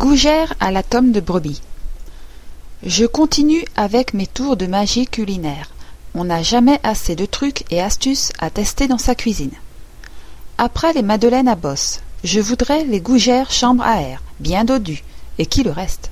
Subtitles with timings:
[0.00, 1.60] Gougère à la tome de brebis.
[2.82, 5.68] Je continue avec mes tours de magie culinaire.
[6.14, 9.52] On n'a jamais assez de trucs et astuces à tester dans sa cuisine.
[10.56, 15.04] Après les madeleines à bosse, je voudrais les gougères chambre à air, bien dodues,
[15.36, 16.10] et qui le reste?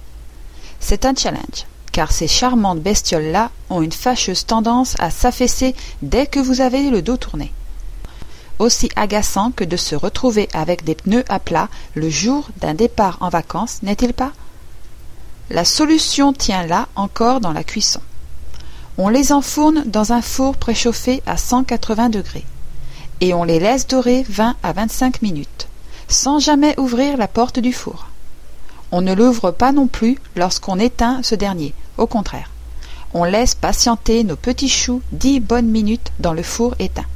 [0.80, 6.40] C'est un challenge, car ces charmantes bestioles-là ont une fâcheuse tendance à s'affaisser dès que
[6.40, 7.54] vous avez le dos tourné
[8.58, 13.18] aussi agaçant que de se retrouver avec des pneus à plat le jour d'un départ
[13.20, 14.32] en vacances, n'est-il pas?
[15.50, 18.00] La solution tient là encore dans la cuisson.
[18.98, 22.44] On les enfourne dans un four préchauffé à 180 degrés
[23.20, 25.68] et on les laisse dorer 20 à 25 minutes,
[26.08, 28.08] sans jamais ouvrir la porte du four.
[28.90, 32.50] On ne l'ouvre pas non plus lorsqu'on éteint ce dernier, au contraire.
[33.14, 37.06] On laisse patienter nos petits choux dix bonnes minutes dans le four éteint.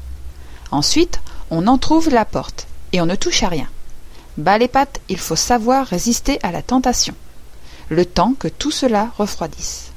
[0.71, 1.21] Ensuite,
[1.52, 3.69] on entr'ouvre la porte, et on ne touche à rien.
[4.38, 7.15] Bas les pattes, il faut savoir résister à la tentation,
[7.91, 9.93] le temps que tout cela refroidisse.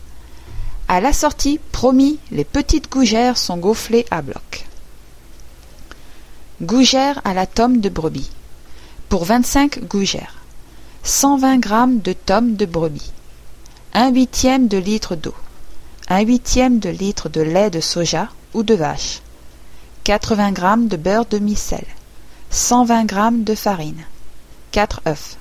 [0.90, 4.66] À la sortie, promis, les petites gougères sont gauflées à bloc.
[6.62, 8.32] Gougères à la tome de brebis.
[9.08, 10.36] Pour vingt-cinq gougères.
[11.04, 13.14] Cent vingt grammes de tome de brebis.
[13.94, 15.34] Un huitième de litre d'eau.
[16.10, 19.22] Un huitième de litre de lait de soja ou de vache.
[20.06, 21.84] 80 g de beurre demi-sel,
[22.52, 24.06] 120 g de farine,
[24.72, 25.38] 4 œufs.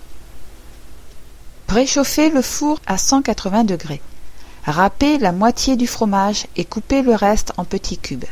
[1.66, 4.00] Préchauffez le four à 180 degrés.
[4.64, 8.24] Râpez la moitié du fromage et coupez le reste en petits cubes.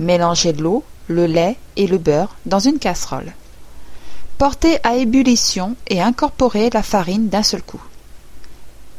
[0.00, 3.32] Mélangez l'eau, le lait et le beurre dans une casserole.
[4.38, 7.82] Portez à ébullition et incorporez la farine d'un seul coup.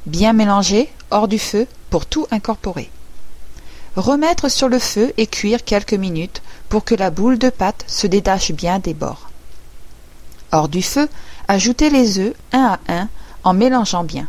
[0.06, 2.89] Bien mélanger, hors du feu, pour tout incorporer.
[3.95, 8.07] Remettre sur le feu et cuire quelques minutes pour que la boule de pâte se
[8.07, 9.29] détache bien des bords.
[10.52, 11.07] Hors du feu,
[11.47, 13.09] ajoutez les œufs un à un
[13.45, 14.27] en mélangeant bien.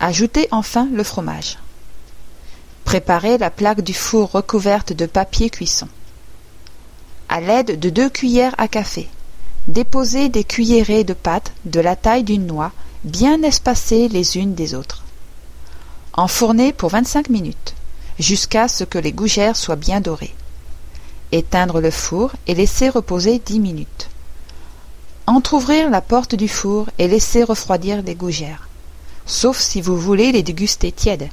[0.00, 1.58] Ajoutez enfin le fromage.
[2.84, 5.88] Préparez la plaque du four recouverte de papier cuisson.
[7.28, 9.08] À l'aide de deux cuillères à café,
[9.68, 12.72] déposez des cuillerées de pâte de la taille d'une noix
[13.04, 15.04] bien espacées les unes des autres.
[16.12, 17.74] Enfournez pour vingt-cinq minutes
[18.18, 20.34] jusqu'à ce que les gougères soient bien dorées.
[21.32, 24.08] Éteindre le four et laisser reposer dix minutes.
[25.26, 28.68] Entr'ouvrir la porte du four et laisser refroidir les gougères,
[29.26, 31.28] sauf si vous voulez les déguster tièdes.